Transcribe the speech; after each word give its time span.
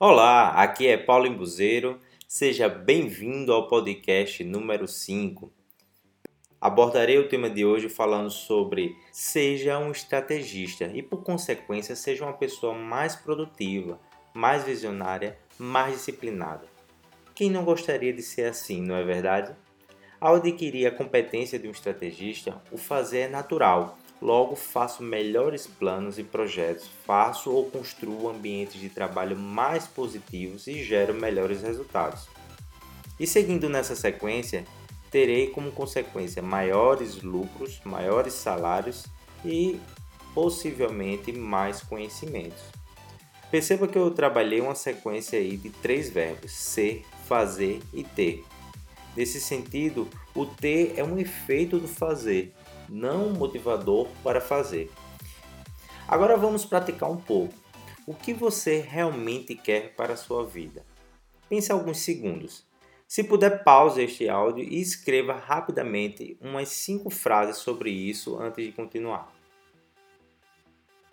Olá, 0.00 0.52
aqui 0.52 0.86
é 0.86 0.96
Paulo 0.96 1.26
Embuzeiro. 1.26 2.00
Seja 2.26 2.66
bem-vindo 2.66 3.52
ao 3.52 3.68
podcast 3.68 4.42
número 4.42 4.88
5. 4.88 5.52
Abordarei 6.58 7.18
o 7.18 7.28
tema 7.28 7.50
de 7.50 7.66
hoje 7.66 7.90
falando 7.90 8.30
sobre 8.30 8.96
seja 9.12 9.78
um 9.78 9.90
estrategista 9.90 10.86
e, 10.86 11.02
por 11.02 11.22
consequência, 11.22 11.94
seja 11.94 12.24
uma 12.24 12.32
pessoa 12.32 12.72
mais 12.72 13.14
produtiva, 13.14 14.00
mais 14.32 14.64
visionária, 14.64 15.38
mais 15.58 15.92
disciplinada. 15.92 16.66
Quem 17.34 17.50
não 17.50 17.66
gostaria 17.66 18.14
de 18.14 18.22
ser 18.22 18.44
assim, 18.44 18.80
não 18.80 18.96
é 18.96 19.04
verdade? 19.04 19.54
Ao 20.18 20.36
adquirir 20.36 20.86
a 20.86 20.90
competência 20.90 21.58
de 21.58 21.68
um 21.68 21.70
estrategista, 21.70 22.62
o 22.72 22.78
fazer 22.78 23.18
é 23.18 23.28
natural. 23.28 23.98
Logo, 24.20 24.56
faço 24.56 25.02
melhores 25.02 25.66
planos 25.66 26.18
e 26.18 26.24
projetos, 26.24 26.88
faço 27.04 27.50
ou 27.50 27.70
construo 27.70 28.30
ambientes 28.30 28.80
de 28.80 28.88
trabalho 28.88 29.36
mais 29.36 29.86
positivos 29.86 30.66
e 30.66 30.82
gero 30.82 31.12
melhores 31.12 31.60
resultados. 31.60 32.26
E 33.20 33.26
seguindo 33.26 33.68
nessa 33.68 33.94
sequência, 33.94 34.64
terei 35.10 35.48
como 35.48 35.70
consequência 35.70 36.42
maiores 36.42 37.22
lucros, 37.22 37.80
maiores 37.84 38.32
salários 38.32 39.04
e 39.44 39.78
possivelmente 40.34 41.30
mais 41.30 41.82
conhecimentos. 41.82 42.62
Perceba 43.50 43.86
que 43.86 43.96
eu 43.96 44.10
trabalhei 44.10 44.60
uma 44.60 44.74
sequência 44.74 45.38
aí 45.38 45.58
de 45.58 45.68
três 45.70 46.08
verbos: 46.08 46.52
ser, 46.52 47.04
fazer 47.26 47.80
e 47.92 48.02
ter. 48.02 48.44
Nesse 49.16 49.40
sentido, 49.40 50.08
o 50.34 50.44
ter 50.44 50.94
é 50.96 51.02
um 51.02 51.18
efeito 51.18 51.78
do 51.78 51.88
fazer, 51.88 52.54
não 52.88 53.28
um 53.28 53.32
motivador 53.32 54.08
para 54.22 54.40
fazer. 54.40 54.92
Agora 56.06 56.36
vamos 56.36 56.64
praticar 56.64 57.10
um 57.10 57.16
pouco. 57.16 57.54
O 58.06 58.14
que 58.14 58.32
você 58.32 58.78
realmente 58.78 59.54
quer 59.54 59.94
para 59.96 60.12
a 60.12 60.16
sua 60.16 60.44
vida? 60.44 60.84
Pense 61.48 61.72
alguns 61.72 61.98
segundos. 61.98 62.64
Se 63.08 63.24
puder, 63.24 63.64
pause 63.64 64.02
este 64.02 64.28
áudio 64.28 64.64
e 64.64 64.80
escreva 64.80 65.32
rapidamente 65.32 66.36
umas 66.40 66.68
cinco 66.68 67.08
frases 67.08 67.56
sobre 67.56 67.90
isso 67.90 68.36
antes 68.38 68.64
de 68.64 68.72
continuar. 68.72 69.32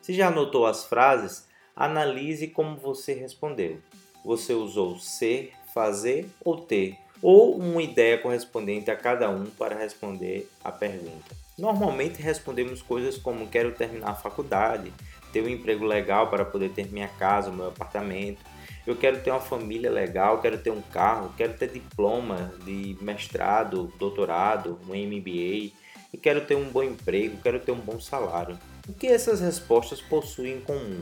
Se 0.02 0.13
já 0.13 0.28
anotou 0.28 0.66
as 0.66 0.83
frases, 0.85 1.47
analise 1.75 2.47
como 2.47 2.75
você 2.75 3.13
respondeu. 3.13 3.80
Você 4.25 4.53
usou 4.53 4.97
ser, 4.97 5.53
fazer 5.73 6.28
ou 6.44 6.59
ter, 6.59 6.97
ou 7.23 7.55
uma 7.55 7.81
ideia 7.81 8.17
correspondente 8.17 8.91
a 8.91 8.97
cada 8.97 9.29
um 9.29 9.45
para 9.45 9.77
responder 9.77 10.49
a 10.61 10.71
pergunta. 10.73 11.33
Normalmente 11.57 12.21
respondemos 12.21 12.81
coisas 12.81 13.17
como 13.17 13.47
quero 13.47 13.71
terminar 13.71 14.09
a 14.09 14.16
faculdade, 14.16 14.91
ter 15.31 15.41
um 15.41 15.47
emprego 15.47 15.85
legal 15.85 16.29
para 16.29 16.44
poder 16.44 16.71
ter 16.71 16.91
minha 16.91 17.07
casa, 17.07 17.49
meu 17.49 17.69
apartamento, 17.69 18.44
eu 18.85 18.97
quero 18.97 19.21
ter 19.21 19.31
uma 19.31 19.39
família 19.39 19.89
legal, 19.89 20.41
quero 20.41 20.57
ter 20.57 20.69
um 20.69 20.81
carro, 20.81 21.33
quero 21.38 21.53
ter 21.53 21.69
diploma 21.69 22.53
de 22.66 22.97
mestrado, 22.99 23.94
doutorado, 23.97 24.77
um 24.89 24.94
MBA, 24.94 25.71
e 26.11 26.17
quero 26.21 26.41
ter 26.41 26.55
um 26.55 26.69
bom 26.69 26.83
emprego, 26.83 27.38
quero 27.41 27.59
ter 27.59 27.71
um 27.71 27.79
bom 27.79 27.99
salário. 27.99 28.59
O 28.88 28.94
que 28.94 29.07
essas 29.07 29.39
respostas 29.39 30.01
possuem 30.01 30.57
em 30.57 30.61
comum? 30.61 31.01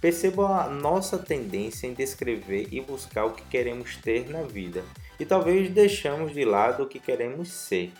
Perceba 0.00 0.62
a 0.62 0.68
nossa 0.68 1.18
tendência 1.18 1.86
em 1.86 1.92
descrever 1.92 2.68
e 2.70 2.80
buscar 2.80 3.24
o 3.24 3.32
que 3.32 3.42
queremos 3.46 3.96
ter 3.96 4.30
na 4.30 4.42
vida, 4.42 4.84
e 5.18 5.26
talvez 5.26 5.70
deixamos 5.70 6.32
de 6.32 6.44
lado 6.44 6.84
o 6.84 6.88
que 6.88 7.00
queremos 7.00 7.50
ser. 7.50 7.92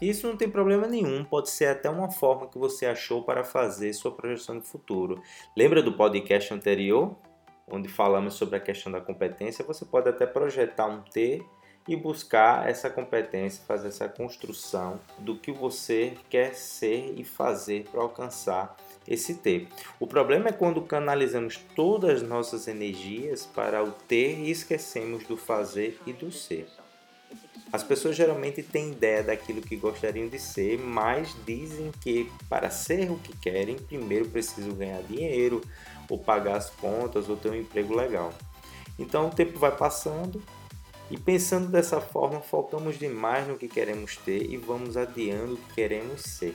Isso 0.00 0.26
não 0.26 0.36
tem 0.36 0.48
problema 0.48 0.86
nenhum, 0.86 1.24
pode 1.24 1.50
ser 1.50 1.66
até 1.66 1.88
uma 1.88 2.10
forma 2.10 2.48
que 2.48 2.58
você 2.58 2.86
achou 2.86 3.22
para 3.22 3.44
fazer 3.44 3.92
sua 3.92 4.10
projeção 4.10 4.58
de 4.58 4.66
futuro. 4.66 5.22
Lembra 5.56 5.82
do 5.82 5.92
podcast 5.92 6.52
anterior, 6.52 7.16
onde 7.66 7.88
falamos 7.88 8.34
sobre 8.34 8.56
a 8.56 8.60
questão 8.60 8.92
da 8.92 9.00
competência? 9.00 9.64
Você 9.64 9.84
pode 9.84 10.08
até 10.08 10.26
projetar 10.26 10.86
um 10.86 11.02
T 11.02 11.42
e 11.88 11.96
buscar 11.96 12.68
essa 12.68 12.90
competência, 12.90 13.64
fazer 13.66 13.88
essa 13.88 14.08
construção 14.08 15.00
do 15.18 15.36
que 15.36 15.52
você 15.52 16.14
quer 16.28 16.54
ser 16.54 17.14
e 17.16 17.24
fazer 17.24 17.84
para 17.90 18.02
alcançar 18.02 18.76
esse 19.06 19.34
ter. 19.34 19.68
O 20.00 20.06
problema 20.06 20.48
é 20.48 20.52
quando 20.52 20.82
canalizamos 20.82 21.58
todas 21.74 22.22
as 22.22 22.28
nossas 22.28 22.66
energias 22.68 23.46
para 23.46 23.82
o 23.82 23.90
ter 23.90 24.38
e 24.38 24.50
esquecemos 24.50 25.24
do 25.24 25.36
fazer 25.36 26.00
e 26.06 26.12
do 26.12 26.32
ser. 26.32 26.68
As 27.72 27.82
pessoas 27.82 28.16
geralmente 28.16 28.62
têm 28.62 28.92
ideia 28.92 29.22
daquilo 29.22 29.60
que 29.60 29.76
gostariam 29.76 30.28
de 30.28 30.38
ser, 30.38 30.78
mas 30.78 31.36
dizem 31.44 31.90
que 32.00 32.30
para 32.48 32.70
ser 32.70 33.10
o 33.10 33.16
que 33.16 33.36
querem, 33.36 33.76
primeiro 33.76 34.28
precisam 34.28 34.72
ganhar 34.74 35.02
dinheiro, 35.02 35.60
ou 36.08 36.18
pagar 36.18 36.56
as 36.56 36.70
contas, 36.70 37.28
ou 37.28 37.36
ter 37.36 37.50
um 37.50 37.56
emprego 37.56 37.94
legal. 37.94 38.32
Então 38.98 39.26
o 39.26 39.30
tempo 39.30 39.58
vai 39.58 39.76
passando 39.76 40.40
e 41.10 41.18
pensando 41.18 41.68
dessa 41.68 42.00
forma, 42.00 42.40
focamos 42.40 42.98
demais 42.98 43.46
no 43.46 43.56
que 43.56 43.68
queremos 43.68 44.16
ter 44.16 44.50
e 44.50 44.56
vamos 44.56 44.96
adiando 44.96 45.54
o 45.54 45.56
que 45.56 45.74
queremos 45.74 46.22
ser. 46.22 46.54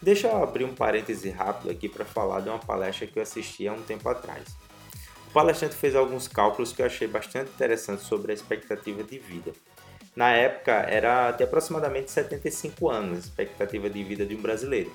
Deixa 0.00 0.28
eu 0.28 0.42
abrir 0.42 0.64
um 0.64 0.74
parêntese 0.74 1.28
rápido 1.28 1.70
aqui 1.70 1.88
para 1.88 2.04
falar 2.04 2.40
de 2.40 2.48
uma 2.48 2.58
palestra 2.58 3.06
que 3.06 3.18
eu 3.18 3.22
assisti 3.22 3.66
há 3.66 3.72
um 3.72 3.82
tempo 3.82 4.08
atrás. 4.08 4.56
O 5.26 5.30
palestrante 5.32 5.74
fez 5.74 5.96
alguns 5.96 6.28
cálculos 6.28 6.72
que 6.72 6.80
eu 6.80 6.86
achei 6.86 7.08
bastante 7.08 7.50
interessantes 7.50 8.06
sobre 8.06 8.30
a 8.30 8.34
expectativa 8.34 9.02
de 9.02 9.18
vida. 9.18 9.52
Na 10.14 10.30
época 10.30 10.72
era 10.72 11.32
de 11.32 11.42
aproximadamente 11.42 12.12
75 12.12 12.88
anos 12.88 13.16
a 13.16 13.18
expectativa 13.18 13.90
de 13.90 14.02
vida 14.04 14.24
de 14.24 14.36
um 14.36 14.40
brasileiro. 14.40 14.92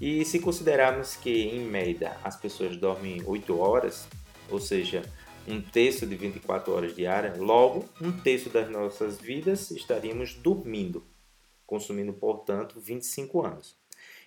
E 0.00 0.24
se 0.24 0.40
considerarmos 0.40 1.16
que, 1.16 1.30
em 1.30 1.60
média, 1.60 2.16
as 2.24 2.36
pessoas 2.36 2.76
dormem 2.78 3.22
8 3.24 3.58
horas, 3.58 4.08
ou 4.50 4.58
seja, 4.58 5.02
um 5.46 5.60
terço 5.60 6.06
de 6.06 6.16
24 6.16 6.72
horas 6.72 6.96
diárias, 6.96 7.36
logo, 7.36 7.84
um 8.00 8.10
terço 8.10 8.48
das 8.48 8.70
nossas 8.70 9.18
vidas 9.18 9.70
estaríamos 9.70 10.34
dormindo, 10.34 11.04
consumindo, 11.66 12.12
portanto, 12.14 12.80
25 12.80 13.44
anos. 13.44 13.79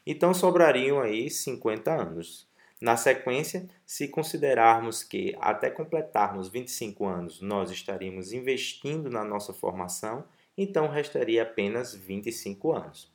Então 0.05 0.33
sobrariam 0.33 0.99
aí 1.01 1.29
50 1.29 1.91
anos. 1.91 2.47
Na 2.81 2.97
sequência, 2.97 3.65
se 3.85 4.09
considerarmos 4.09 5.03
que 5.03 5.35
até 5.39 5.69
completarmos 5.69 6.49
25 6.49 7.05
anos 7.05 7.41
nós 7.41 7.71
estaríamos 7.71 8.33
investindo 8.33 9.09
na 9.09 9.23
nossa 9.23 9.53
formação, 9.53 10.25
então 10.57 10.89
restaria 10.89 11.43
apenas 11.43 11.95
25 11.95 12.73
anos. 12.73 13.13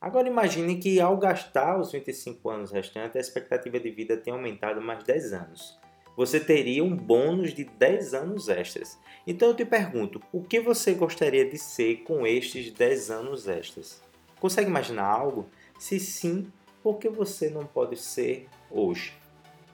Agora 0.00 0.28
imagine 0.28 0.76
que 0.76 1.00
ao 1.00 1.16
gastar 1.16 1.80
os 1.80 1.90
25 1.90 2.48
anos 2.50 2.70
restantes, 2.70 3.16
a 3.16 3.20
expectativa 3.20 3.80
de 3.80 3.90
vida 3.90 4.16
tem 4.16 4.32
aumentado 4.32 4.80
mais 4.80 5.02
10 5.02 5.32
anos. 5.32 5.78
Você 6.16 6.38
teria 6.38 6.84
um 6.84 6.94
bônus 6.94 7.52
de 7.52 7.64
10 7.64 8.14
anos 8.14 8.48
extras. 8.48 8.98
Então 9.26 9.48
eu 9.48 9.56
te 9.56 9.64
pergunto, 9.64 10.20
o 10.32 10.42
que 10.42 10.60
você 10.60 10.94
gostaria 10.94 11.48
de 11.48 11.58
ser 11.58 12.04
com 12.04 12.24
estes 12.26 12.70
10 12.70 13.10
anos 13.10 13.48
extras? 13.48 14.00
Consegue 14.38 14.68
imaginar 14.68 15.06
algo? 15.06 15.48
Se 15.78 15.98
sim, 16.00 16.50
por 16.82 16.98
que 16.98 17.08
você 17.08 17.50
não 17.50 17.64
pode 17.64 17.96
ser 17.96 18.48
hoje? 18.70 19.12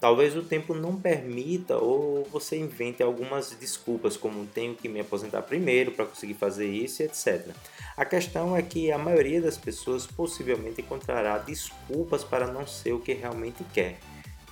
Talvez 0.00 0.34
o 0.34 0.42
tempo 0.42 0.72
não 0.72 0.98
permita 0.98 1.76
ou 1.76 2.24
você 2.24 2.56
invente 2.56 3.02
algumas 3.02 3.50
desculpas, 3.50 4.16
como 4.16 4.46
tenho 4.46 4.74
que 4.74 4.88
me 4.88 5.00
aposentar 5.00 5.42
primeiro 5.42 5.92
para 5.92 6.06
conseguir 6.06 6.34
fazer 6.34 6.66
isso, 6.66 7.02
etc. 7.02 7.54
A 7.94 8.04
questão 8.06 8.56
é 8.56 8.62
que 8.62 8.90
a 8.90 8.96
maioria 8.96 9.42
das 9.42 9.58
pessoas 9.58 10.06
possivelmente 10.06 10.80
encontrará 10.80 11.36
desculpas 11.36 12.24
para 12.24 12.46
não 12.46 12.66
ser 12.66 12.94
o 12.94 13.00
que 13.00 13.12
realmente 13.12 13.62
quer, 13.74 13.98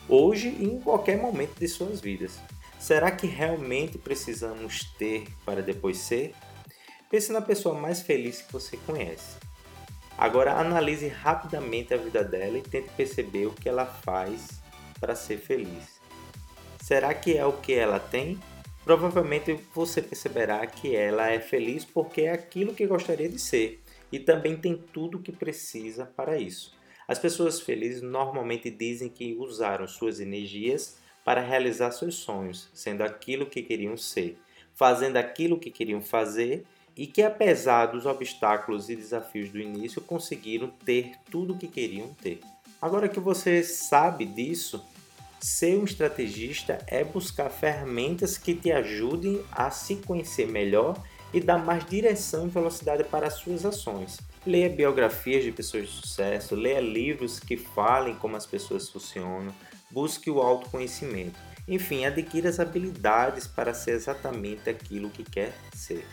hoje 0.06 0.48
e 0.48 0.64
em 0.64 0.78
qualquer 0.80 1.16
momento 1.16 1.58
de 1.58 1.66
suas 1.66 1.98
vidas. 1.98 2.38
Será 2.78 3.10
que 3.10 3.26
realmente 3.26 3.96
precisamos 3.96 4.84
ter 4.98 5.26
para 5.46 5.62
depois 5.62 5.96
ser? 5.96 6.34
Pense 7.10 7.32
na 7.32 7.40
pessoa 7.40 7.74
mais 7.74 8.02
feliz 8.02 8.42
que 8.42 8.52
você 8.52 8.76
conhece. 8.76 9.47
Agora 10.18 10.54
analise 10.54 11.06
rapidamente 11.06 11.94
a 11.94 11.96
vida 11.96 12.24
dela 12.24 12.58
e 12.58 12.62
tente 12.62 12.90
perceber 12.96 13.46
o 13.46 13.52
que 13.52 13.68
ela 13.68 13.86
faz 13.86 14.60
para 14.98 15.14
ser 15.14 15.38
feliz. 15.38 16.00
Será 16.82 17.14
que 17.14 17.38
é 17.38 17.46
o 17.46 17.52
que 17.52 17.72
ela 17.72 18.00
tem? 18.00 18.36
Provavelmente 18.84 19.54
você 19.72 20.02
perceberá 20.02 20.66
que 20.66 20.96
ela 20.96 21.30
é 21.30 21.38
feliz 21.38 21.84
porque 21.84 22.22
é 22.22 22.32
aquilo 22.32 22.74
que 22.74 22.84
gostaria 22.84 23.28
de 23.28 23.38
ser 23.38 23.80
e 24.10 24.18
também 24.18 24.56
tem 24.56 24.76
tudo 24.76 25.18
o 25.18 25.22
que 25.22 25.30
precisa 25.30 26.04
para 26.04 26.36
isso. 26.36 26.76
As 27.06 27.20
pessoas 27.20 27.60
felizes 27.60 28.02
normalmente 28.02 28.70
dizem 28.70 29.08
que 29.08 29.34
usaram 29.34 29.86
suas 29.86 30.18
energias 30.18 30.98
para 31.24 31.40
realizar 31.40 31.92
seus 31.92 32.16
sonhos, 32.16 32.68
sendo 32.74 33.04
aquilo 33.04 33.46
que 33.46 33.62
queriam 33.62 33.96
ser, 33.96 34.36
fazendo 34.74 35.16
aquilo 35.16 35.60
que 35.60 35.70
queriam 35.70 36.00
fazer 36.00 36.64
e 36.98 37.06
que, 37.06 37.22
apesar 37.22 37.86
dos 37.86 38.04
obstáculos 38.04 38.90
e 38.90 38.96
desafios 38.96 39.48
do 39.48 39.58
início, 39.58 40.02
conseguiram 40.02 40.68
ter 40.84 41.12
tudo 41.30 41.54
o 41.54 41.56
que 41.56 41.68
queriam 41.68 42.08
ter. 42.12 42.40
Agora 42.82 43.08
que 43.08 43.20
você 43.20 43.62
sabe 43.62 44.26
disso, 44.26 44.84
Ser 45.40 45.78
um 45.78 45.84
estrategista 45.84 46.84
é 46.88 47.04
buscar 47.04 47.48
ferramentas 47.48 48.36
que 48.36 48.56
te 48.56 48.72
ajudem 48.72 49.40
a 49.52 49.70
se 49.70 49.94
conhecer 49.96 50.48
melhor 50.48 51.00
e 51.32 51.40
dar 51.40 51.58
mais 51.58 51.84
direção 51.86 52.46
e 52.46 52.50
velocidade 52.50 53.04
para 53.04 53.28
as 53.28 53.34
suas 53.34 53.64
ações. 53.64 54.18
Leia 54.44 54.68
biografias 54.68 55.44
de 55.44 55.52
pessoas 55.52 55.88
de 55.88 55.92
sucesso, 55.92 56.56
leia 56.56 56.80
livros 56.80 57.38
que 57.38 57.56
falem 57.56 58.16
como 58.16 58.34
as 58.34 58.46
pessoas 58.46 58.88
funcionam, 58.88 59.54
busque 59.92 60.28
o 60.28 60.40
autoconhecimento. 60.40 61.38
Enfim, 61.68 62.04
adquira 62.04 62.48
as 62.48 62.58
habilidades 62.58 63.46
para 63.46 63.74
ser 63.74 63.92
exatamente 63.92 64.68
aquilo 64.68 65.08
que 65.08 65.22
quer 65.22 65.54
ser. 65.72 66.04